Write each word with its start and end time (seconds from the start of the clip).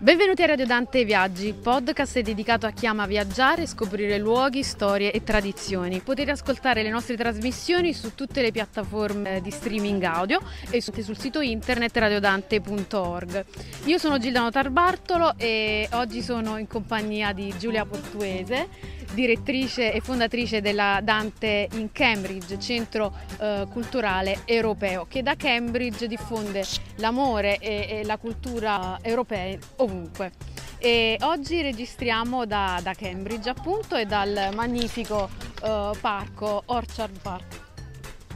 Benvenuti 0.00 0.44
a 0.44 0.46
Radio 0.46 0.64
Dante 0.64 1.04
Viaggi, 1.04 1.52
podcast 1.52 2.20
dedicato 2.20 2.66
a 2.66 2.70
chi 2.70 2.86
ama 2.86 3.04
viaggiare, 3.04 3.66
scoprire 3.66 4.16
luoghi, 4.18 4.62
storie 4.62 5.10
e 5.10 5.24
tradizioni. 5.24 5.98
Potete 5.98 6.30
ascoltare 6.30 6.84
le 6.84 6.90
nostre 6.90 7.16
trasmissioni 7.16 7.92
su 7.92 8.14
tutte 8.14 8.40
le 8.40 8.52
piattaforme 8.52 9.40
di 9.40 9.50
streaming 9.50 10.00
audio 10.04 10.40
e 10.70 10.80
sul 10.80 11.18
sito 11.18 11.40
internet 11.40 11.96
radiodante.org. 11.96 13.44
Io 13.86 13.98
sono 13.98 14.18
Gildano 14.18 14.52
Tarbartolo 14.52 15.34
e 15.36 15.88
oggi 15.90 16.22
sono 16.22 16.58
in 16.58 16.68
compagnia 16.68 17.32
di 17.32 17.52
Giulia 17.58 17.84
Portuese 17.84 18.98
direttrice 19.12 19.92
e 19.92 20.00
fondatrice 20.00 20.60
della 20.60 21.00
Dante 21.02 21.68
in 21.72 21.90
Cambridge, 21.92 22.58
centro 22.58 23.12
eh, 23.40 23.66
culturale 23.70 24.40
europeo, 24.44 25.06
che 25.08 25.22
da 25.22 25.34
Cambridge 25.34 26.06
diffonde 26.06 26.64
l'amore 26.96 27.58
e, 27.58 27.86
e 27.88 28.04
la 28.04 28.18
cultura 28.18 28.98
europea 29.02 29.56
ovunque. 29.88 30.32
E 30.78 31.16
oggi 31.22 31.60
registriamo 31.62 32.44
da, 32.44 32.78
da, 32.82 32.94
Cambridge 32.94 33.48
appunto 33.48 33.96
e 33.96 34.04
dal 34.06 34.50
magnifico 34.54 35.28
uh, 35.62 35.96
parco 35.98 36.62
Orchard 36.66 37.18
Park. 37.20 37.67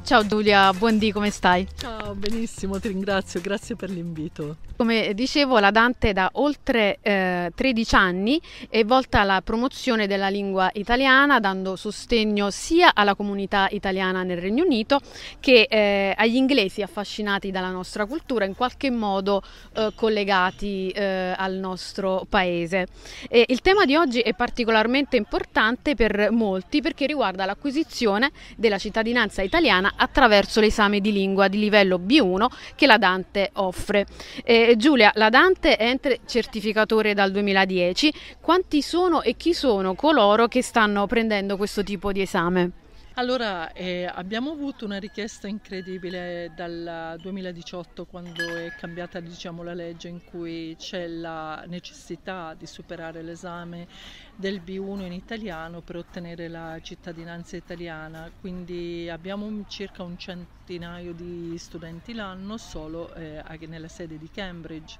Ciao 0.05 0.27
Giulia, 0.27 0.73
buondì, 0.73 1.13
come 1.13 1.31
stai? 1.31 1.67
Ciao, 1.77 2.15
benissimo, 2.15 2.81
ti 2.81 2.89
ringrazio, 2.89 3.41
grazie 3.41 3.77
per 3.77 3.89
l'invito. 3.89 4.57
Come 4.77 5.15
dicevo, 5.15 5.61
la 5.61 5.71
Dante 5.71 6.13
da 6.13 6.29
oltre 6.35 6.99
eh, 7.03 7.53
13 7.55 7.95
anni 7.95 8.41
è 8.69 8.85
volta 8.85 9.21
alla 9.21 9.41
promozione 9.43 10.09
della 10.09 10.29
lingua 10.29 10.71
italiana, 10.75 11.39
dando 11.39 11.77
sostegno 11.77 12.51
sia 12.51 12.95
alla 12.95 13.15
comunità 13.15 13.69
italiana 13.71 14.25
nel 14.25 14.39
Regno 14.39 14.65
Unito 14.65 14.99
che 15.39 15.69
eh, 15.71 16.15
agli 16.17 16.35
inglesi 16.35 16.83
affascinati 16.83 17.53
dalla 17.53 17.71
nostra 17.71 18.05
cultura, 18.05 18.45
in 18.45 18.57
qualche 18.57 18.91
modo 18.91 19.41
eh, 19.75 19.93
collegati 19.95 20.89
eh, 20.89 21.33
al 21.37 21.55
nostro 21.55 22.27
paese. 22.29 22.89
E 23.29 23.45
il 23.49 23.61
tema 23.61 23.85
di 23.85 23.95
oggi 23.95 24.19
è 24.19 24.35
particolarmente 24.35 25.17
importante 25.17 25.95
per 25.95 26.33
molti 26.33 26.81
perché 26.83 27.07
riguarda 27.07 27.47
l'acquisizione 27.47 28.33
della 28.57 28.79
cittadinanza 28.79 29.43
italiana 29.43 29.92
attraverso 29.97 30.61
l'esame 30.61 31.01
di 31.01 31.13
lingua 31.13 31.49
di 31.49 31.59
livello 31.59 31.99
B1 31.99 32.47
che 32.75 32.87
la 32.87 32.99
Dante 32.99 33.51
offre. 33.55 34.07
Eh, 34.45 34.75
Giulia, 34.77 35.13
la 35.15 35.29
Dante 35.29 35.77
è 35.77 35.87
ente 35.87 36.21
certificatore 36.27 37.15
dal 37.15 37.31
2010. 37.31 38.13
Quanti 38.41 38.83
sono 38.83 39.23
e 39.23 39.37
chi 39.37 39.55
sono 39.55 39.95
coloro 39.95 40.49
che 40.49 40.63
stanno 40.63 41.07
prendendo 41.07 41.57
questo 41.57 41.83
tipo 41.83 42.13
di 42.13 42.23
esame? 42.23 42.82
Allora, 43.17 43.71
eh, 43.73 44.05
abbiamo 44.07 44.53
avuto 44.53 44.87
una 44.87 44.99
richiesta 44.99 45.47
incredibile 45.47 46.51
dal 46.55 47.17
2018 47.21 48.07
quando 48.07 48.55
è 48.57 48.73
cambiata 48.75 49.21
diciamo, 49.21 49.63
la 49.63 49.75
legge 49.75 50.09
in 50.09 50.25
cui 50.25 50.75
c'è 50.79 51.07
la 51.09 51.63
necessità 51.67 52.55
di 52.55 52.65
superare 52.67 53.21
l'esame 53.23 53.87
del 54.35 54.63
B1 54.63 55.05
in 55.05 55.13
italiano 55.13 55.83
per 55.83 55.97
ottenere 55.97 56.49
la 56.49 56.79
cittadinanza 56.81 57.55
italiana, 57.57 58.33
quindi 58.35 59.07
abbiamo 59.11 59.63
circa 59.67 60.03
un 60.05 60.17
centinaio 60.17 61.13
di 61.13 61.55
studenti 61.59 62.15
l'anno 62.15 62.57
solo 62.57 63.13
eh, 63.15 63.43
nella 63.67 63.89
sede 63.89 64.17
di 64.17 64.31
Cambridge. 64.31 64.99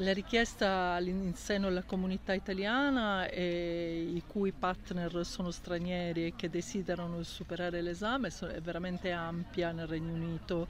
La 0.00 0.12
richiesta 0.12 0.96
in 1.00 1.34
seno 1.34 1.66
alla 1.66 1.82
comunità 1.82 2.32
italiana 2.32 3.28
i 3.28 4.22
cui 4.28 4.52
partner 4.52 5.24
sono 5.26 5.50
stranieri 5.50 6.26
e 6.26 6.34
che 6.36 6.48
desiderano 6.48 7.20
superare 7.24 7.82
l'esame 7.82 8.28
è 8.28 8.60
veramente 8.60 9.10
ampia 9.10 9.72
nel 9.72 9.88
Regno 9.88 10.12
Unito 10.12 10.68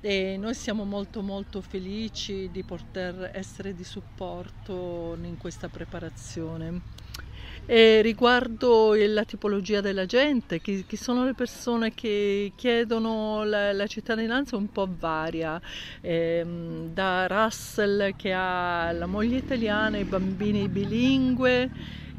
e 0.00 0.36
noi 0.36 0.54
siamo 0.54 0.84
molto 0.84 1.22
molto 1.22 1.62
felici 1.62 2.50
di 2.50 2.62
poter 2.62 3.30
essere 3.32 3.72
di 3.72 3.84
supporto 3.84 5.16
in 5.22 5.38
questa 5.38 5.70
preparazione. 5.70 6.82
E 7.66 8.00
riguardo 8.00 8.94
la 8.94 9.24
tipologia 9.24 9.80
della 9.80 10.06
gente, 10.06 10.60
chi, 10.60 10.84
chi, 10.86 10.96
sono 10.96 11.24
le 11.24 11.34
persone 11.34 11.92
che 11.92 12.52
chiedono 12.56 13.44
la, 13.44 13.72
la 13.72 13.86
cittadinanza 13.86 14.56
un 14.56 14.72
po' 14.72 14.88
varia, 14.88 15.60
eh, 16.00 16.44
da 16.92 17.26
Russell 17.26 18.16
che 18.16 18.32
ha 18.32 18.90
la 18.92 19.06
moglie 19.06 19.36
italiana, 19.36 19.98
i 19.98 20.04
bambini 20.04 20.68
bilingue, 20.68 21.70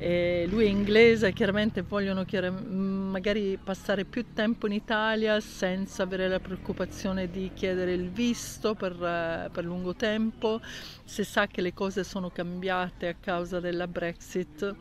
eh, 0.02 0.48
lui 0.50 0.64
è 0.64 0.70
inglese, 0.70 1.34
chiaramente 1.34 1.82
vogliono 1.82 2.26
magari 2.60 3.60
passare 3.62 4.06
più 4.06 4.28
tempo 4.34 4.66
in 4.66 4.72
Italia 4.72 5.42
senza 5.42 6.04
avere 6.04 6.30
la 6.30 6.40
preoccupazione 6.40 7.30
di 7.30 7.52
chiedere 7.54 7.94
il 7.94 8.10
visto 8.10 8.76
per, 8.76 9.50
per 9.52 9.66
lungo 9.66 9.94
tempo, 9.96 10.62
se 11.04 11.26
sa 11.26 11.48
che 11.48 11.62
le 11.62 11.74
cose 11.74 12.06
sono 12.06 12.30
cambiate 12.30 13.10
a 13.10 13.16
causa 13.20 13.60
della 13.60 13.88
Brexit 13.88 14.74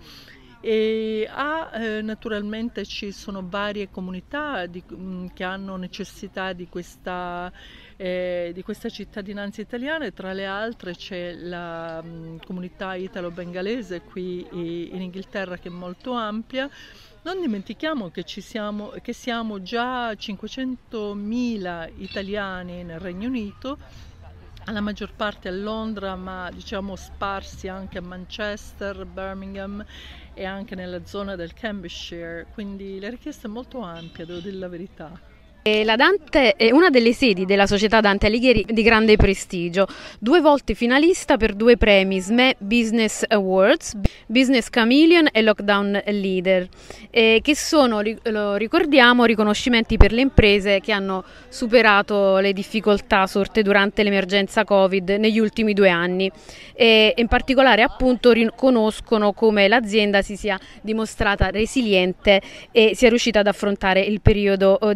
e 0.61 1.29
A 1.31 1.71
eh, 1.73 2.03
naturalmente 2.03 2.85
ci 2.85 3.13
sono 3.13 3.47
varie 3.49 3.91
comunità 3.91 4.67
di, 4.67 4.83
mm, 4.93 5.27
che 5.33 5.45
hanno 5.45 5.77
necessità 5.77 6.53
di 6.53 6.69
questa, 6.69 7.53
eh, 7.97 8.51
di 8.53 8.63
questa, 8.63 8.89
cittadinanza 8.89 9.61
italiana 9.61 10.05
e 10.05 10.13
tra 10.13 10.33
le 10.33 10.47
altre 10.47 10.95
c'è 10.97 11.35
la 11.35 12.03
mh, 12.03 12.09
mm, 12.09 12.37
comunità 12.45 12.95
italo-bengalese 12.95 14.01
qui 14.03 14.47
in 14.51 15.01
Inghilterra 15.01 15.59
che 15.59 15.69
è 15.69 15.73
molto 15.73 16.13
ampia. 16.13 16.69
Non 17.23 17.41
dimentichiamo 17.41 18.11
che, 18.11 18.25
siamo, 18.27 18.93
che 19.03 19.13
siamo 19.13 19.63
già 19.63 20.13
500.000 20.13 21.93
italiani 21.99 22.83
nel 22.83 22.99
Regno 22.99 23.29
Unito 23.29 23.79
la 24.73 24.81
maggior 24.81 25.15
parte 25.15 25.49
a 25.49 25.53
Londra, 25.53 26.15
ma 26.15 26.51
diciamo 26.53 26.95
sparsi 26.95 27.69
anche 27.69 27.99
a 27.99 28.03
Manchester, 28.03 29.07
Birmingham 29.07 29.85
e 30.39 30.45
anche 30.45 30.77
nella 30.77 31.05
zona 31.05 31.35
del 31.35 31.53
Cambridgeshire, 31.53 32.47
quindi 32.49 33.01
la 33.01 33.09
richiesta 33.11 33.49
è 33.49 33.51
molto 33.51 33.81
ampia, 33.81 34.25
devo 34.25 34.39
dire 34.41 34.57
la 34.57 34.69
verità. 34.69 35.21
La 35.85 35.97
Dante 35.97 36.55
è 36.55 36.71
una 36.71 36.89
delle 36.89 37.13
sedi 37.13 37.45
della 37.45 37.67
società 37.67 38.01
Dante 38.01 38.27
Alighieri 38.27 38.65
di 38.67 38.83
grande 38.83 39.17
prestigio, 39.17 39.87
due 40.19 40.41
volte 40.41 40.73
finalista 40.73 41.37
per 41.37 41.53
due 41.53 41.77
premi 41.77 42.21
SME 42.21 42.57
Business 42.59 43.23
Awards, 43.29 43.95
Business 44.27 44.71
Chameleon 44.71 45.29
e 45.31 45.43
Lockdown 45.43 46.03
Leader, 46.07 46.67
eh, 47.11 47.41
che 47.43 47.55
sono, 47.55 48.01
lo 48.23 48.55
ricordiamo, 48.55 49.27
riconoscimenti 49.27 49.99
per 49.99 50.13
le 50.13 50.23
imprese 50.23 50.81
che 50.81 50.93
hanno 50.93 51.25
superato 51.49 52.39
le 52.39 52.55
difficoltà 52.55 53.27
sorte 53.27 53.63
durante 53.63 54.03
l'emergenza 54.03 54.65
Covid 54.65 55.11
negli 55.11 55.39
ultimi 55.39 55.75
due 55.75 55.91
anni. 55.91 56.31
E 56.73 57.13
in 57.15 57.27
particolare 57.27 57.83
appunto 57.83 58.33
riconoscono 58.33 59.33
come 59.33 59.69
l'azienda 59.69 60.23
si 60.23 60.37
sia 60.37 60.59
dimostrata 60.81 61.51
resiliente 61.51 62.41
e 62.71 62.93
sia 62.95 63.09
riuscita 63.09 63.41
ad 63.41 63.49
affrontare 63.49 64.01
il 64.01 64.21
periodo 64.21 64.79
oh, 64.81 64.95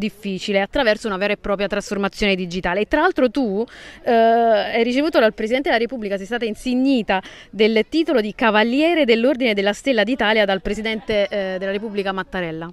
difficile 0.53 0.61
attraverso 0.61 1.07
una 1.07 1.17
vera 1.17 1.33
e 1.33 1.37
propria 1.37 1.67
trasformazione 1.67 2.35
digitale. 2.35 2.81
E 2.81 2.87
tra 2.87 3.01
l'altro 3.01 3.31
tu 3.31 3.65
eh, 4.05 4.13
hai 4.13 4.85
ricevuto 4.85 5.19
dal 5.19 5.35
Presidente 5.35 5.69
della 5.69 5.81
Repubblica, 5.81 6.17
sei 6.17 6.27
stata 6.27 6.45
insignita 6.45 7.23
del 7.51 7.85
titolo 7.89 8.21
di 8.21 8.35
Cavaliere 8.35 9.05
dell'Ordine 9.05 9.55
della 9.55 9.73
Stella 9.73 10.05
d'Italia 10.05 10.45
dal 10.45 10.61
Presidente 10.61 11.27
eh, 11.29 11.57
della 11.59 11.73
Repubblica 11.73 12.13
Mattarella. 12.13 12.71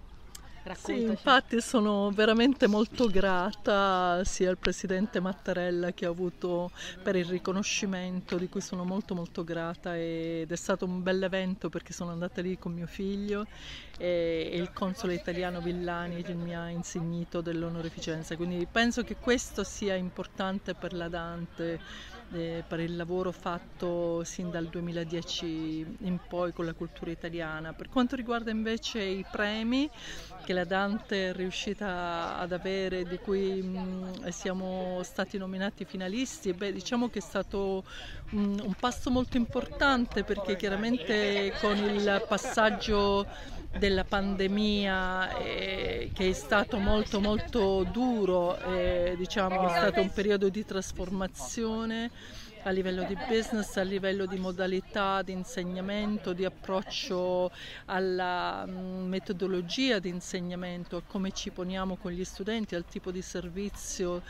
Sì, 0.76 1.02
infatti 1.04 1.62
sono 1.62 2.12
veramente 2.12 2.68
molto 2.68 3.08
grata 3.08 4.24
sia 4.24 4.50
al 4.50 4.58
Presidente 4.58 5.20
Mattarella 5.20 5.92
che 5.92 6.06
ho 6.06 6.12
avuto 6.12 6.72
per 7.02 7.16
il 7.16 7.26
riconoscimento 7.26 8.38
di 8.38 8.50
cui 8.50 8.62
sono 8.62 8.84
molto 8.84 9.16
molto 9.16 9.44
grata 9.44 9.98
ed 9.98 10.52
è 10.52 10.56
stato 10.56 10.86
un 10.86 11.02
bel 11.02 11.24
evento 11.24 11.70
perché 11.70 11.92
sono 11.94 12.12
andata 12.12 12.42
lì 12.42 12.58
con 12.58 12.74
mio 12.74 12.88
figlio 12.88 13.48
e, 13.98 14.52
il 14.54 14.72
console 14.72 15.16
italiano 15.16 15.60
Villani 15.60 16.22
che 16.22 16.34
mi 16.34 16.56
ha 16.56 16.70
insignito 16.70 17.42
dell'onorificenza, 17.42 18.36
quindi 18.36 18.68
penso 18.72 19.04
che 19.04 19.16
questo 19.16 19.64
sia 19.64 19.96
importante 19.96 20.76
per 20.76 20.94
la 20.94 21.10
Dante 21.10 21.80
eh, 22.32 22.64
per 22.68 22.80
il 22.80 22.96
lavoro 22.96 23.32
fatto 23.32 24.24
sin 24.24 24.52
dal 24.52 24.68
2010 24.68 25.98
in 26.02 26.20
poi 26.28 26.54
con 26.54 26.66
la 26.66 26.74
cultura 26.74 27.12
italiana. 27.12 27.74
Per 27.74 27.90
quanto 27.90 28.16
riguarda 28.16 28.52
invece 28.52 29.02
i 29.02 29.26
premi 29.30 29.90
che 30.50 30.56
la 30.56 30.66
Dante 30.66 31.30
è 31.30 31.34
riuscita 31.34 32.40
ad 32.40 32.52
avere, 32.54 33.04
di 33.04 33.20
cui 33.20 33.62
mh, 33.62 34.30
siamo 34.30 35.00
stati 35.04 35.38
nominati 35.38 35.86
finalisti, 35.86 36.54
beh, 36.54 36.74
diciamo 36.74 37.08
che 37.08 37.20
è 37.20 37.22
stato 37.22 37.84
un, 38.32 38.60
un 38.60 38.74
passo 38.74 39.12
molto 39.12 39.38
importante 39.38 40.24
perché 40.24 40.56
chiaramente 40.56 41.54
con 41.62 41.78
il 41.78 42.26
passaggio 42.28 43.28
della 43.78 44.04
pandemia 44.04 45.38
eh, 45.38 46.10
che 46.16 46.30
è 46.30 46.34
stato 46.34 46.80
molto 46.80 47.20
molto 47.20 47.84
duro, 47.84 48.58
eh, 48.74 49.14
diciamo 49.20 49.68
è 49.68 49.78
stato 49.78 50.02
un 50.02 50.12
periodo 50.12 50.50
di 50.50 50.66
trasformazione 50.66 52.10
a 52.64 52.72
livello 52.72 53.04
di 53.04 53.16
business, 53.28 53.78
a 53.78 53.84
livello 53.84 54.26
di 54.26 54.38
modalità 54.38 55.22
di 55.22 55.32
insegnamento, 55.32 56.34
di 56.34 56.44
approccio 56.44 57.52
alla 57.86 58.66
mm, 58.68 59.08
metodologia 59.08 60.00
di 60.00 60.10
insegnamento, 60.10 60.98
a 60.98 61.02
come 61.06 61.32
ci 61.32 61.52
poniamo 61.52 61.96
con 61.96 62.12
gli 62.12 62.24
studenti, 62.26 62.76
al 62.76 62.86
tipo 62.86 63.12
di 63.12 63.22
servizio 63.22 64.22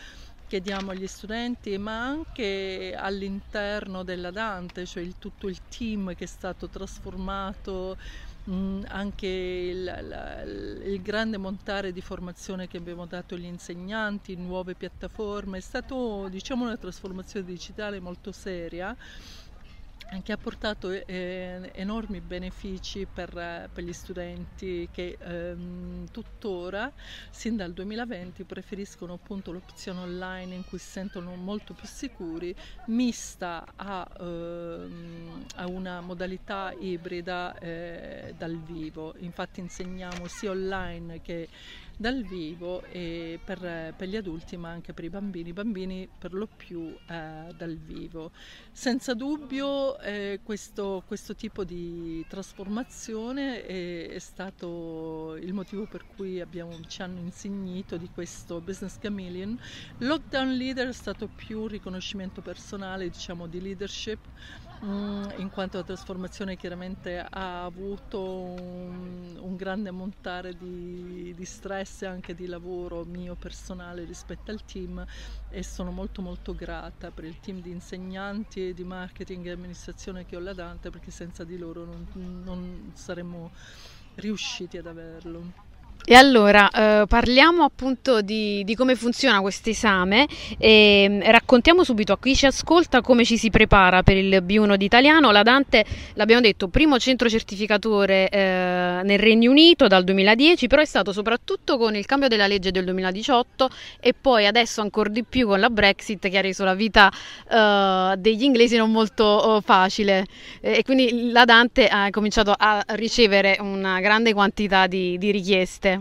che 0.47 0.61
diamo 0.61 0.91
agli 0.91 1.07
studenti, 1.07 1.77
ma 1.77 2.05
anche 2.05 2.95
all'interno 2.97 4.03
della 4.03 4.31
Dante, 4.31 4.85
cioè 4.85 5.03
il, 5.03 5.15
tutto 5.19 5.47
il 5.47 5.59
team 5.67 6.15
che 6.15 6.23
è 6.23 6.27
stato 6.27 6.67
trasformato 6.67 7.97
Mm, 8.49 8.81
anche 8.87 9.27
il, 9.27 9.83
la, 9.83 10.41
il, 10.41 11.01
grande 11.03 11.37
montare 11.37 11.91
di 11.91 12.01
formazione 12.01 12.67
che 12.67 12.77
abbiamo 12.77 13.05
dato 13.05 13.35
agli 13.35 13.45
insegnanti, 13.45 14.35
nuove 14.35 14.73
piattaforme, 14.73 15.59
è 15.59 15.61
stata 15.61 15.95
diciamo, 16.29 16.63
una 16.63 16.75
trasformazione 16.75 17.45
digitale 17.45 17.99
molto 17.99 18.31
seria 18.31 18.95
che 20.23 20.31
ha 20.31 20.37
portato 20.37 20.89
eh, 20.89 21.71
enormi 21.73 22.19
benefici 22.19 23.05
per, 23.11 23.29
per, 23.71 23.83
gli 23.83 23.93
studenti 23.93 24.89
che 24.91 25.17
ehm, 25.21 26.07
tuttora, 26.11 26.91
sin 27.29 27.55
dal 27.55 27.73
2020, 27.73 28.43
preferiscono 28.43 29.13
appunto 29.13 29.51
l'opzione 29.51 29.99
online 29.99 30.55
in 30.55 30.65
cui 30.65 30.79
si 30.79 30.89
sentono 30.89 31.35
molto 31.35 31.73
più 31.73 31.87
sicuri, 31.87 32.55
mista 32.87 33.63
a, 33.75 34.07
ehm, 34.19 35.45
a 35.57 35.67
una 35.67 36.01
modalità 36.01 36.73
ibrida 36.79 37.55
eh, 37.59 38.33
dal 38.35 38.57
vivo. 38.57 39.13
Infatti 39.19 39.59
insegniamo 39.59 40.27
sia 40.27 40.49
online 40.49 41.21
che 41.21 41.47
dal 41.99 42.23
vivo 42.23 42.81
e 42.85 43.41
per, 43.43 43.93
per, 43.93 44.07
gli 44.07 44.15
adulti 44.15 44.55
ma 44.55 44.69
anche 44.69 44.93
per 44.93 45.03
i 45.03 45.09
bambini, 45.09 45.51
bambini 45.51 46.07
per 46.17 46.33
lo 46.33 46.47
più 46.47 46.95
eh, 47.09 47.53
dal 47.57 47.75
vivo. 47.75 48.31
Senza 48.71 49.13
dubbio 49.13 49.99
eh, 49.99 50.39
questo, 50.41 51.03
questo, 51.05 51.35
tipo 51.35 51.65
di 51.65 52.25
trasformazione 52.29 53.65
è, 53.65 54.07
è, 54.11 54.19
stato 54.19 55.35
il 55.41 55.51
motivo 55.51 55.87
per 55.87 56.05
cui 56.15 56.39
abbiamo, 56.39 56.79
ci 56.87 57.01
hanno 57.01 57.19
insignito 57.19 57.97
di 57.97 58.09
questo 58.13 58.61
Business 58.61 58.97
Chameleon. 58.97 59.59
Lockdown 59.97 60.53
Leader 60.55 60.87
è 60.87 60.93
stato 60.93 61.27
più 61.27 61.67
riconoscimento 61.67 62.41
personale, 62.41 63.09
diciamo 63.09 63.45
di 63.45 63.59
leadership 63.59 64.25
in 64.81 65.49
quanto 65.51 65.75
la 65.77 65.83
trasformazione 65.83 66.55
chiaramente 66.55 67.19
ha 67.19 67.65
avuto 67.65 68.21
un, 68.21 69.35
un 69.37 69.55
grande 69.57 69.91
montare 69.91 70.55
di, 70.55 71.33
di, 71.35 71.45
stress 71.45 72.03
e 72.03 72.05
anche 72.05 72.33
di 72.33 72.45
lavoro 72.45 73.03
mio 73.03 73.35
personale 73.35 74.05
rispetto 74.05 74.51
al 74.51 74.63
team 74.63 75.03
e 75.49 75.63
sono 75.63 75.91
molto 75.91 76.21
molto 76.21 76.55
grata 76.55 77.11
per 77.11 77.25
il 77.25 77.39
team 77.39 77.59
di 77.59 77.71
insegnanti, 77.71 78.73
di 78.73 78.83
marketing 78.85 79.47
e 79.47 79.51
amministrazione 79.51 80.23
che 80.25 80.37
ho 80.37 80.39
la 80.39 80.53
Dante 80.53 80.89
perché 80.89 81.11
senza 81.11 81.43
di 81.43 81.57
loro 81.57 81.83
non, 81.83 82.07
non 82.13 82.91
saremmo 82.95 83.51
riusciti 84.15 84.77
ad 84.77 84.85
averlo. 84.85 85.51
E 86.11 86.15
allora 86.15 86.67
eh, 86.71 87.05
parliamo 87.05 87.63
appunto 87.63 88.21
di, 88.21 88.63
di, 88.63 88.73
come 88.73 88.95
funziona 88.95 89.41
questo 89.41 89.69
esame 89.69 90.27
e 90.57 91.05
mm, 91.07 91.21
raccontiamo 91.21 91.83
subito 91.83 92.13
a 92.13 92.17
chi 92.19 92.35
ci 92.35 92.47
ascolta 92.47 93.01
come 93.01 93.23
ci 93.23 93.37
si 93.37 93.51
prepara 93.51 94.01
per 94.01 94.17
il 94.17 94.43
B1 94.43 94.73
di 94.73 94.85
italiano. 94.85 95.29
La 95.29 95.43
Dante, 95.43 95.85
l'abbiamo 96.15 96.41
detto, 96.41 96.67
primo 96.67 96.97
centro 96.97 97.29
certificatore 97.29 98.27
eh, 98.29 99.01
nel 99.03 99.19
Regno 99.19 99.51
Unito 99.51 99.85
dal 99.85 100.03
2010, 100.03 100.65
però 100.65 100.81
è 100.81 100.85
stato 100.85 101.13
soprattutto 101.13 101.77
con 101.77 101.95
il 101.95 102.07
cambio 102.07 102.27
della 102.27 102.47
legge 102.47 102.71
del 102.71 102.85
2018 102.85 103.69
e 103.99 104.15
poi 104.19 104.47
adesso 104.47 104.81
ancora 104.81 105.09
di 105.09 105.23
più 105.23 105.45
con 105.45 105.59
la 105.59 105.69
Brexit 105.69 106.27
che 106.27 106.37
ha 106.39 106.41
reso 106.41 106.63
la 106.63 106.73
vita 106.73 107.11
eh, 107.51 108.15
degli 108.17 108.41
inglesi 108.41 108.77
non 108.77 108.89
molto 108.89 109.25
oh, 109.25 109.61
facile 109.61 110.25
e 110.59 110.81
quindi 110.81 111.29
la 111.31 111.45
Dante 111.45 111.87
ha 111.87 112.09
cominciato 112.09 112.51
a 112.57 112.83
ricevere 112.95 113.57
una 113.59 113.99
grande 113.99 114.33
quantità 114.33 114.87
di, 114.87 115.15
di 115.19 115.29
richieste. 115.29 115.98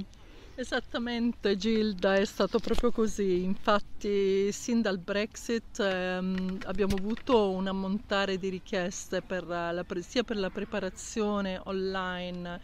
Esattamente 0.60 1.56
Gilda, 1.56 2.16
è 2.16 2.24
stato 2.24 2.58
proprio 2.58 2.90
così, 2.90 3.44
infatti 3.44 4.50
sin 4.50 4.82
dal 4.82 4.98
Brexit 4.98 5.78
ehm, 5.78 6.58
abbiamo 6.64 6.96
avuto 6.96 7.50
un 7.52 7.68
ammontare 7.68 8.38
di 8.38 8.48
richieste 8.48 9.22
per 9.22 9.46
la, 9.46 9.84
sia 10.00 10.24
per 10.24 10.36
la 10.36 10.50
preparazione 10.50 11.60
online 11.62 12.60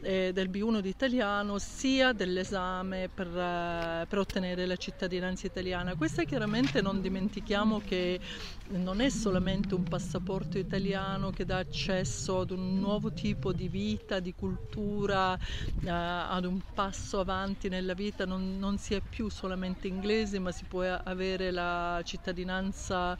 eh, 0.00 0.32
del 0.32 0.48
B1 0.48 0.80
di 0.80 0.88
italiano 0.88 1.58
sia 1.58 2.12
dell'esame 2.12 3.08
per, 3.12 3.26
eh, 3.26 4.06
per, 4.08 4.18
ottenere 4.18 4.66
la 4.66 4.76
cittadinanza 4.76 5.46
italiana. 5.46 5.94
Questa 5.96 6.24
chiaramente 6.24 6.80
non 6.80 7.00
dimentichiamo 7.00 7.80
che 7.80 8.20
non 8.68 9.00
è 9.00 9.08
solamente 9.08 9.74
un 9.74 9.84
passaporto 9.84 10.58
italiano 10.58 11.30
che 11.30 11.44
dà 11.44 11.58
accesso 11.58 12.40
ad 12.40 12.50
un 12.50 12.78
nuovo 12.78 13.12
tipo 13.12 13.52
di 13.52 13.68
vita, 13.68 14.20
di 14.20 14.34
cultura, 14.34 15.36
eh, 15.82 15.88
ad 15.90 16.44
un 16.44 16.60
passo 16.74 17.20
avanti 17.20 17.68
nella 17.68 17.94
vita, 17.94 18.24
non, 18.24 18.58
non 18.58 18.78
si 18.78 18.94
è 18.94 19.00
più 19.00 19.28
solamente 19.28 19.88
inglesi 19.88 20.38
ma 20.38 20.52
si 20.52 20.64
può 20.64 20.82
avere 20.82 21.50
la 21.50 22.00
cittadinanza 22.04 23.18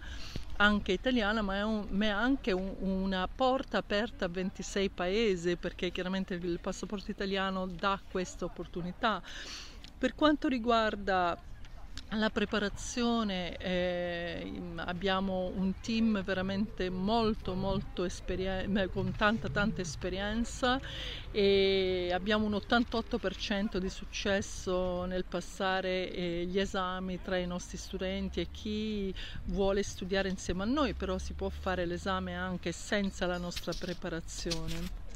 anche 0.60 0.92
italiana, 0.92 1.42
ma 1.42 1.56
è, 1.56 1.62
un, 1.64 1.86
ma 1.90 2.06
è 2.06 2.08
anche 2.08 2.52
un, 2.52 2.74
una 2.80 3.28
porta 3.32 3.78
aperta 3.78 4.24
a 4.26 4.28
26 4.28 4.90
paesi, 4.90 5.56
perché 5.56 5.90
chiaramente 5.92 6.34
il 6.34 6.60
passaporto 6.60 7.10
italiano 7.10 7.66
dà 7.66 8.00
questa 8.08 8.44
opportunità. 8.44 9.22
Per 9.96 10.14
quanto 10.14 10.48
riguarda 10.48 11.36
alla 12.08 12.30
preparazione 12.30 13.56
eh, 13.58 14.52
abbiamo 14.76 15.52
un 15.54 15.74
team 15.80 16.22
veramente 16.22 16.88
molto 16.90 17.54
molto 17.54 18.04
esperien- 18.04 18.88
con 18.92 19.12
tanta 19.14 19.48
tanta 19.48 19.80
esperienza 19.82 20.80
e 21.30 22.10
abbiamo 22.12 22.46
un 22.46 22.52
88% 22.52 23.76
di 23.76 23.90
successo 23.90 25.04
nel 25.04 25.24
passare 25.24 26.10
eh, 26.10 26.44
gli 26.46 26.58
esami 26.58 27.20
tra 27.20 27.36
i 27.36 27.46
nostri 27.46 27.76
studenti 27.76 28.40
e 28.40 28.48
chi 28.50 29.14
vuole 29.44 29.82
studiare 29.82 30.28
insieme 30.28 30.62
a 30.62 30.66
noi, 30.66 30.94
però 30.94 31.18
si 31.18 31.34
può 31.34 31.48
fare 31.48 31.84
l'esame 31.84 32.34
anche 32.34 32.72
senza 32.72 33.26
la 33.26 33.38
nostra 33.38 33.72
preparazione. 33.78 35.07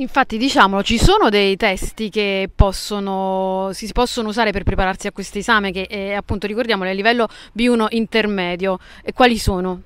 Infatti, 0.00 0.38
diciamolo, 0.38 0.82
ci 0.82 0.98
sono 0.98 1.28
dei 1.28 1.56
testi 1.56 2.08
che 2.08 2.48
possono, 2.54 3.68
si 3.74 3.86
possono 3.92 4.28
usare 4.28 4.50
per 4.50 4.62
prepararsi 4.62 5.06
a 5.06 5.12
questo 5.12 5.36
esame, 5.36 5.72
che 5.72 5.86
è 5.86 6.12
appunto, 6.12 6.46
ricordiamolo, 6.46 6.88
è 6.88 6.92
a 6.92 6.96
livello 6.96 7.28
B1 7.54 7.88
intermedio. 7.90 8.78
E 9.04 9.12
quali 9.12 9.36
sono? 9.36 9.82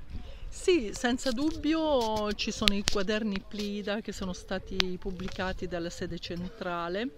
Sì, 0.56 0.92
senza 0.94 1.32
dubbio 1.32 2.32
ci 2.34 2.52
sono 2.52 2.74
i 2.74 2.84
quaderni 2.88 3.42
Plida 3.46 4.00
che 4.00 4.12
sono 4.12 4.32
stati 4.32 4.96
pubblicati 4.98 5.66
dalla 5.66 5.90
sede 5.90 6.18
centrale 6.20 7.10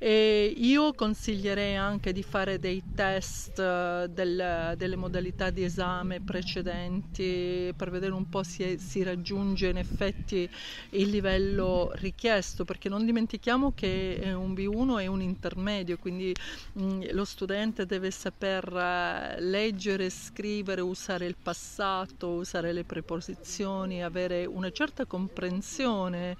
e 0.00 0.54
io 0.56 0.92
consiglierei 0.94 1.74
anche 1.74 2.12
di 2.12 2.22
fare 2.22 2.60
dei 2.60 2.80
test 2.94 3.58
eh, 3.58 4.06
del, 4.08 4.74
delle 4.76 4.94
modalità 4.94 5.50
di 5.50 5.64
esame 5.64 6.20
precedenti 6.20 7.72
per 7.76 7.90
vedere 7.90 8.12
un 8.12 8.28
po' 8.28 8.44
se 8.44 8.78
si 8.78 9.02
raggiunge 9.02 9.66
in 9.66 9.76
effetti 9.76 10.48
il 10.90 11.08
livello 11.08 11.90
richiesto, 11.94 12.64
perché 12.64 12.88
non 12.88 13.04
dimentichiamo 13.04 13.72
che 13.74 14.20
un 14.36 14.52
B1 14.52 15.00
è 15.00 15.06
un 15.06 15.20
intermedio, 15.20 15.98
quindi 15.98 16.32
mh, 16.74 16.82
mm, 16.82 17.02
lo 17.10 17.24
studente 17.24 17.84
deve 17.84 18.12
saper 18.12 18.68
uh, 18.72 19.40
leggere, 19.42 20.10
scrivere, 20.10 20.80
usare 20.80 21.26
il 21.26 21.36
passato, 21.42 22.28
usare 22.28 22.67
le 22.72 22.84
preposizioni, 22.84 24.02
avere 24.02 24.46
una 24.46 24.70
certa 24.70 25.04
comprensione 25.06 26.36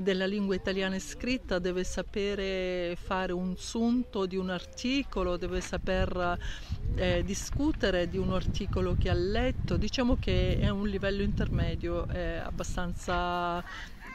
della 0.00 0.26
lingua 0.26 0.54
italiana 0.54 0.98
scritta, 0.98 1.58
deve 1.58 1.84
sapere 1.84 2.96
fare 3.00 3.32
un 3.32 3.56
sunto 3.56 4.26
di 4.26 4.36
un 4.36 4.50
articolo, 4.50 5.36
deve 5.36 5.60
saper 5.60 6.38
eh, 6.96 7.22
discutere 7.24 8.08
di 8.08 8.18
un 8.18 8.32
articolo 8.32 8.96
che 8.98 9.10
ha 9.10 9.14
letto, 9.14 9.76
diciamo 9.76 10.16
che 10.18 10.58
è 10.58 10.68
un 10.68 10.88
livello 10.88 11.22
intermedio 11.22 12.06
è 12.08 12.40
abbastanza 12.42 13.62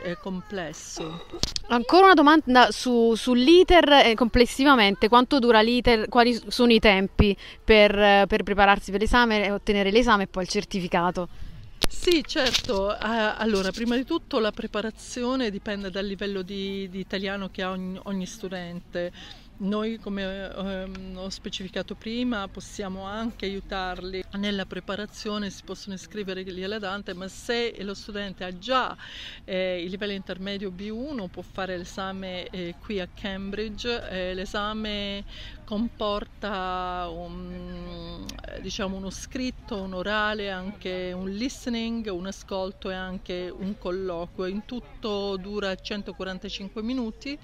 eh, 0.03 0.17
complesso. 0.19 1.25
Ancora 1.67 2.05
una 2.05 2.13
domanda 2.13 2.71
su, 2.71 3.13
sull'iter 3.15 3.89
eh, 4.05 4.15
complessivamente, 4.15 5.07
quanto 5.07 5.39
dura 5.39 5.61
l'iter, 5.61 6.09
quali 6.09 6.39
sono 6.47 6.71
i 6.71 6.79
tempi 6.79 7.35
per, 7.63 8.25
per 8.27 8.43
prepararsi 8.43 8.91
per 8.91 8.99
l'esame, 8.99 9.51
ottenere 9.51 9.91
l'esame 9.91 10.23
e 10.23 10.27
poi 10.27 10.43
il 10.43 10.49
certificato? 10.49 11.50
Sì, 11.93 12.23
certo. 12.25 12.85
Uh, 12.87 12.97
allora, 13.37 13.69
prima 13.71 13.95
di 13.95 14.05
tutto 14.05 14.39
la 14.39 14.51
preparazione 14.51 15.51
dipende 15.51 15.91
dal 15.91 16.05
livello 16.05 16.41
di, 16.41 16.89
di 16.89 16.99
italiano 16.99 17.49
che 17.49 17.61
ha 17.61 17.69
ogni, 17.69 17.99
ogni 18.03 18.25
studente. 18.25 19.11
Noi, 19.57 19.99
come 19.99 20.51
ehm, 20.51 21.17
ho 21.17 21.29
specificato 21.29 21.93
prima, 21.93 22.47
possiamo 22.47 23.03
anche 23.03 23.45
aiutarli 23.45 24.23
nella 24.37 24.65
preparazione, 24.65 25.51
si 25.51 25.61
possono 25.63 25.93
iscrivere 25.93 26.41
lì 26.41 26.63
alla 26.63 26.79
Dante, 26.79 27.13
ma 27.13 27.27
se 27.27 27.75
lo 27.83 27.93
studente 27.93 28.43
ha 28.43 28.57
già 28.57 28.97
eh, 29.43 29.83
il 29.83 29.91
livello 29.91 30.13
intermedio 30.13 30.71
B1 30.71 31.27
può 31.29 31.43
fare 31.43 31.77
l'esame 31.77 32.47
eh, 32.47 32.73
qui 32.79 32.99
a 32.99 33.07
Cambridge. 33.13 34.09
Eh, 34.09 34.33
l'esame 34.33 35.23
comporta 35.71 37.07
un, 37.09 38.25
diciamo, 38.59 38.97
uno 38.97 39.09
scritto, 39.09 39.81
un 39.81 39.93
orale, 39.93 40.51
anche 40.51 41.13
un 41.13 41.29
listening, 41.29 42.07
un 42.11 42.25
ascolto 42.25 42.89
e 42.89 42.93
anche 42.93 43.49
un 43.49 43.77
colloquio. 43.77 44.51
In 44.51 44.65
tutto 44.65 45.37
dura 45.37 45.73
145 45.73 46.81
minuti. 46.81 47.39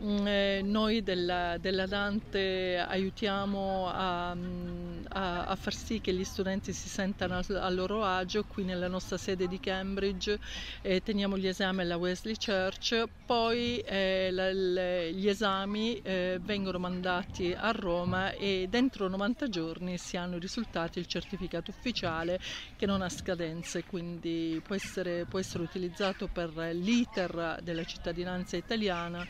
Mm, 0.00 0.26
eh, 0.28 0.60
noi 0.62 1.02
della, 1.02 1.56
della, 1.58 1.86
Dante 1.86 2.78
aiutiamo 2.78 3.88
a, 3.88 4.30
a, 4.30 5.46
a, 5.46 5.56
far 5.56 5.74
sì 5.74 6.00
che 6.00 6.12
gli 6.12 6.22
studenti 6.22 6.72
si 6.72 6.88
sentano 6.88 7.40
a, 7.44 7.68
loro 7.70 8.04
agio 8.04 8.44
qui 8.44 8.62
nella 8.62 8.86
nostra 8.86 9.16
sede 9.16 9.48
di 9.48 9.58
Cambridge 9.58 10.38
eh, 10.82 11.02
teniamo 11.02 11.36
gli 11.36 11.48
esami 11.48 11.80
alla 11.80 11.96
Wesley 11.96 12.36
Church 12.36 13.06
poi 13.26 13.78
eh, 13.78 14.28
la, 14.30 14.52
le, 14.52 15.12
gli 15.14 15.28
esami 15.28 16.00
eh, 16.02 16.38
vengono 16.42 16.78
mandati 16.78 17.52
a 17.60 17.70
Roma 17.72 18.32
e 18.32 18.66
dentro 18.68 19.08
90 19.08 19.48
giorni 19.48 19.98
si 19.98 20.16
hanno 20.16 20.38
risultati 20.38 20.98
il 20.98 21.06
certificato 21.06 21.70
ufficiale 21.70 22.38
che 22.76 22.86
non 22.86 23.02
ha 23.02 23.08
scadenze 23.08 23.84
quindi 23.84 24.60
può 24.62 24.74
essere, 24.74 25.24
può 25.26 25.38
essere 25.38 25.62
utilizzato 25.62 26.28
per 26.28 26.50
l'iter 26.72 27.58
della 27.62 27.84
cittadinanza 27.84 28.56
italiana 28.56 29.26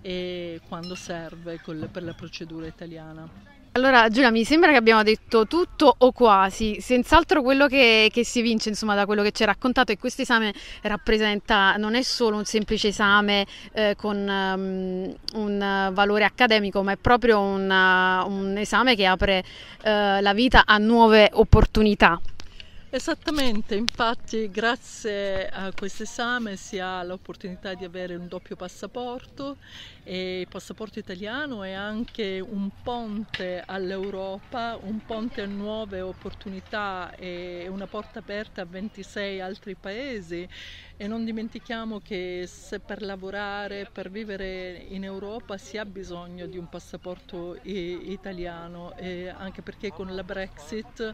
e 0.00 0.60
quando 0.66 0.94
serve 0.94 1.58
per 1.58 2.02
la 2.02 2.12
procedura 2.12 2.66
italiana. 2.66 3.28
Allora 3.74 4.10
Giulia, 4.10 4.30
mi 4.30 4.44
sembra 4.44 4.70
che 4.70 4.76
abbiamo 4.76 5.02
detto 5.02 5.46
tutto 5.46 5.94
o 5.96 6.12
quasi, 6.12 6.76
senz'altro 6.82 7.40
quello 7.40 7.68
che, 7.68 8.10
che 8.12 8.22
si 8.22 8.42
vince 8.42 8.68
insomma, 8.68 8.94
da 8.94 9.06
quello 9.06 9.22
che 9.22 9.30
ci 9.30 9.40
hai 9.40 9.48
raccontato 9.48 9.92
è 9.92 9.94
che 9.94 10.00
questo 10.00 10.20
esame 10.20 10.52
rappresenta, 10.82 11.76
non 11.78 11.94
è 11.94 12.02
solo 12.02 12.36
un 12.36 12.44
semplice 12.44 12.88
esame 12.88 13.46
eh, 13.72 13.94
con 13.96 14.18
um, 14.18 15.14
un 15.40 15.90
valore 15.90 16.24
accademico, 16.24 16.82
ma 16.82 16.92
è 16.92 16.96
proprio 16.98 17.40
una, 17.40 18.22
un 18.26 18.58
esame 18.58 18.94
che 18.94 19.06
apre 19.06 19.42
eh, 19.84 20.20
la 20.20 20.34
vita 20.34 20.64
a 20.66 20.76
nuove 20.76 21.30
opportunità. 21.32 22.20
Esattamente, 22.94 23.74
infatti 23.74 24.50
grazie 24.50 25.48
a 25.48 25.72
questo 25.72 26.02
esame 26.02 26.56
si 26.56 26.78
ha 26.78 27.02
l'opportunità 27.02 27.72
di 27.72 27.84
avere 27.84 28.16
un 28.16 28.28
doppio 28.28 28.54
passaporto 28.54 29.56
il 30.04 30.46
passaporto 30.46 30.98
italiano 30.98 31.62
è 31.62 31.72
anche 31.72 32.38
un 32.38 32.68
ponte 32.82 33.62
all'Europa, 33.64 34.76
un 34.82 35.00
ponte 35.06 35.40
a 35.40 35.46
nuove 35.46 36.02
opportunità 36.02 37.10
e 37.14 37.66
una 37.70 37.86
porta 37.86 38.18
aperta 38.18 38.60
a 38.60 38.66
26 38.66 39.40
altri 39.40 39.74
paesi 39.74 40.46
e 41.02 41.08
non 41.08 41.24
dimentichiamo 41.24 41.98
che 41.98 42.44
se 42.46 42.78
per 42.78 43.02
lavorare, 43.02 43.88
per 43.92 44.08
vivere 44.08 44.86
in 44.90 45.02
Europa 45.02 45.58
si 45.58 45.76
ha 45.76 45.84
bisogno 45.84 46.46
di 46.46 46.56
un 46.56 46.68
passaporto 46.68 47.58
italiano, 47.64 48.94
anche 49.36 49.62
perché 49.62 49.90
con 49.90 50.14
la 50.14 50.22
Brexit 50.22 51.12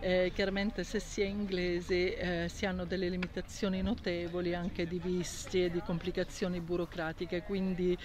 eh, 0.00 0.30
chiaramente 0.34 0.84
se 0.84 1.00
si 1.00 1.22
è 1.22 1.24
inglese 1.24 2.44
eh, 2.44 2.48
si 2.50 2.66
hanno 2.66 2.84
delle 2.84 3.08
limitazioni 3.08 3.80
notevoli 3.80 4.54
anche 4.54 4.86
di 4.86 4.98
visti 4.98 5.64
e 5.64 5.70
di 5.70 5.80
complicazioni 5.80 6.60
burocratiche, 6.60 7.42
quindi 7.42 7.96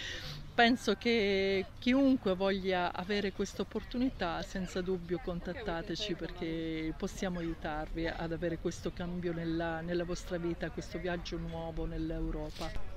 penso 0.56 0.96
che 0.96 1.66
chiunque 1.80 2.34
voglia 2.34 2.94
avere 2.94 3.34
questa 3.34 3.64
opportunità 3.64 4.42
senza 4.42 4.80
dubbio 4.80 5.20
contattateci 5.22 6.14
perché 6.14 6.94
possiamo 6.98 7.40
aiutarvi 7.40 8.08
ad 8.08 8.32
avere 8.32 8.58
questo 8.58 8.94
cambio 8.94 9.34
nella, 9.34 9.82
nella 9.82 10.06
vostra 10.06 10.38
vita, 10.38 10.70
questo 10.70 10.98
viaggio 10.98 11.25
nuovo 11.34 11.86
nell'Europa. 11.86 12.95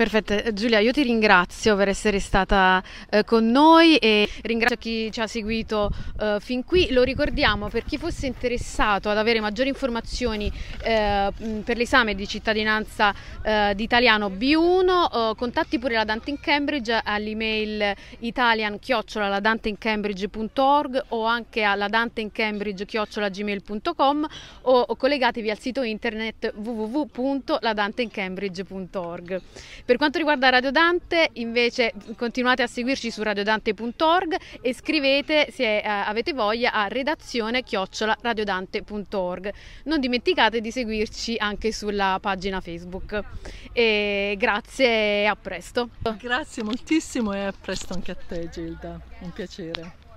Perfetto, 0.00 0.32
eh, 0.32 0.54
Giulia, 0.54 0.78
io 0.78 0.92
ti 0.92 1.02
ringrazio 1.02 1.76
per 1.76 1.88
essere 1.88 2.20
stata 2.20 2.82
eh, 3.10 3.22
con 3.22 3.50
noi 3.50 3.98
e 3.98 4.26
ringrazio 4.40 4.78
chi 4.78 5.12
ci 5.12 5.20
ha 5.20 5.26
seguito 5.26 5.90
eh, 6.18 6.38
fin 6.40 6.64
qui. 6.64 6.90
Lo 6.90 7.02
ricordiamo 7.02 7.68
per 7.68 7.84
chi 7.84 7.98
fosse 7.98 8.26
interessato 8.26 9.10
ad 9.10 9.18
avere 9.18 9.40
maggiori 9.40 9.68
informazioni 9.68 10.50
eh, 10.82 11.30
per 11.62 11.76
l'esame 11.76 12.14
di 12.14 12.26
cittadinanza 12.26 13.14
eh, 13.42 13.74
di 13.76 13.82
italiano 13.82 14.30
B1, 14.30 15.36
contatti 15.36 15.78
pure 15.78 15.96
la 15.96 16.04
Dante 16.04 16.30
in 16.30 16.40
Cambridge 16.40 16.98
all'email 17.04 17.94
italian-ladanteincambridge.org 18.20 21.04
o 21.08 21.26
anche 21.26 21.62
alla 21.62 21.88
danteincambridge.gmail.com 21.88 24.26
o 24.62 24.96
collegatevi 24.96 25.50
al 25.50 25.58
sito 25.58 25.82
internet 25.82 26.54
www.ladanteincambridge.org. 26.56 29.42
Per 29.90 29.98
quanto 29.98 30.18
riguarda 30.18 30.50
Radio 30.50 30.70
Dante, 30.70 31.30
invece, 31.32 31.92
continuate 32.16 32.62
a 32.62 32.68
seguirci 32.68 33.10
su 33.10 33.24
radiodante.org 33.24 34.36
e 34.60 34.72
scrivete, 34.72 35.50
se 35.50 35.78
eh, 35.78 35.84
avete 35.84 36.32
voglia, 36.32 36.72
a 36.72 36.86
redazione 36.86 37.64
chiocciola 37.64 38.16
radiodante.org. 38.20 39.52
Non 39.86 39.98
dimenticate 39.98 40.60
di 40.60 40.70
seguirci 40.70 41.34
anche 41.38 41.72
sulla 41.72 42.18
pagina 42.20 42.60
Facebook. 42.60 43.20
E 43.72 44.36
grazie 44.38 45.22
e 45.22 45.24
a 45.24 45.34
presto. 45.34 45.88
Grazie 46.20 46.62
moltissimo 46.62 47.32
e 47.32 47.40
a 47.40 47.52
presto 47.60 47.92
anche 47.92 48.12
a 48.12 48.16
te, 48.28 48.48
Gilda. 48.48 48.96
Un 49.18 49.32
piacere. 49.32 50.09